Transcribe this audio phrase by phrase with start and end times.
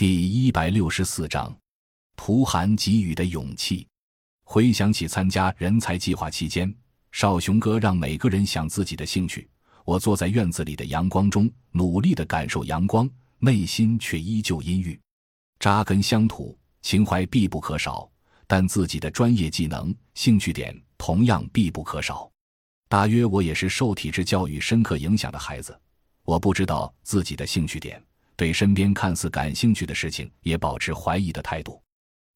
[0.00, 1.54] 第一百六十四章，
[2.16, 3.86] 图寒给予的勇气。
[4.44, 6.74] 回想起参加人才计划期间，
[7.12, 9.46] 少雄哥让每个人想自己的兴趣。
[9.84, 13.06] 我坐在院子里的阳光中，努力的感受阳光，
[13.40, 14.98] 内心却依旧阴郁。
[15.58, 18.10] 扎根乡土，情怀必不可少，
[18.46, 22.26] 但自己的专业技能、兴趣点同样必不可少。
[22.88, 25.78] 大约我也是受体制教育深刻影响的孩子，
[26.24, 28.02] 我不知道自己的兴趣点。
[28.40, 31.78] 对身边看似感兴趣的事情也保持怀疑的态度。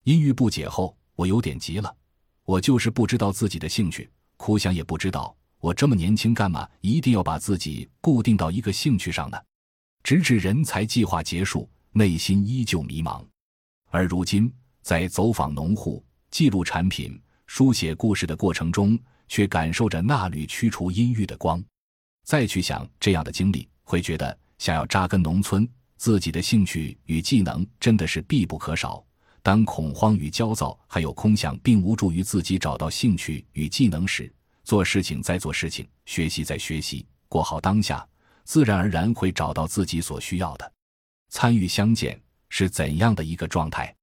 [0.02, 1.96] 阴郁不解后，我有点急了。
[2.45, 9.38] 我就是不知道自己的兴趣，苦想也不知道我这么年轻干嘛一定要把自己固定到一个兴趣上呢？
[10.02, 13.24] 直至人才计划结束，内心依旧迷茫。
[13.88, 21.64] 而如今，在走访农户、记录产品、书写故事的过程中，却感受着那缕驱除阴郁的光。
[22.26, 25.66] 再去想这样的经历，会觉得想要扎根农村。
[25.96, 29.04] 自己的兴趣与技能真的是必不可少。
[29.42, 38.06] 当恐慌与焦躁还有空想并无助于自己找到兴趣与技能时，做事情在做事情，学习在学习，过好当下，
[38.45, 40.73] 自然而然会找到自己所需要的。
[41.28, 43.95] 参与相见是怎样的一个状态？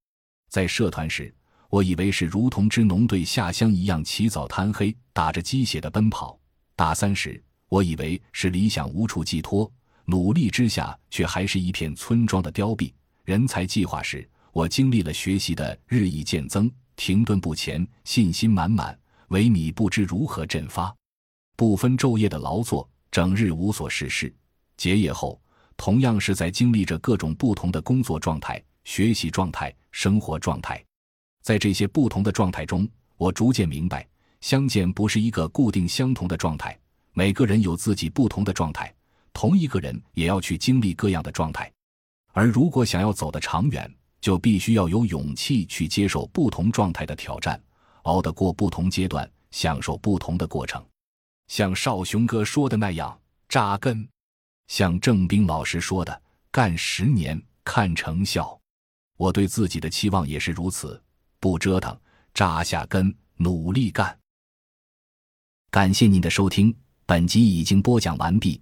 [0.49, 1.33] 在社团时，
[1.69, 6.39] 我以为是如同支农队下乡一样，起早贪黑，打着鸡血的奔跑。
[6.75, 9.71] 大三时，我以为是理想无处寄托。
[10.05, 12.93] 努力之下，却还是一片村庄的凋敝。
[13.23, 18.97] 人才计划时，我经历了学习的日益渐增，停顿不前，信心满满，
[19.29, 20.93] 萎靡不知如何振发。
[21.55, 24.33] 不分昼夜的劳作，整日无所事事。
[24.75, 25.39] 结业后，
[25.77, 30.83] 同样是在经历着各种不同的工作状态、学习状态、生活状态。
[31.43, 34.07] 在这些不同的状态中，我逐渐明白，
[34.41, 36.77] 相见不是一个固定相同的状态，
[37.13, 38.93] 每个人有自己不同的状态。
[39.33, 41.71] 同一个人也要去经历各样的状态，
[42.33, 47.61] 而如果想要走得长远，就必须要有勇气去接受不同状态的挑战，
[48.03, 50.83] 熬得过不同阶段，享受不同的过程。
[51.47, 53.19] 像少雄哥说的那样
[53.49, 54.07] 扎根，
[54.67, 58.57] 像郑兵老师说的干十年看成效。
[59.17, 61.01] 我对自己的期望也是如此，
[61.39, 61.99] 不折腾，
[62.33, 64.17] 扎下根，努力干。
[65.69, 68.61] 感谢您的收听，本集已经播讲完毕。